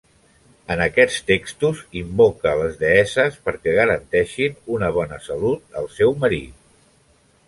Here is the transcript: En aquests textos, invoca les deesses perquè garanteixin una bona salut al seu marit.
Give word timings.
En 0.75 0.79
aquests 0.83 1.17
textos, 1.25 1.81
invoca 1.99 2.53
les 2.61 2.79
deesses 2.79 3.37
perquè 3.49 3.75
garanteixin 3.81 4.57
una 4.79 4.89
bona 4.97 5.21
salut 5.27 5.79
al 5.83 5.91
seu 5.99 6.17
marit. 6.25 6.57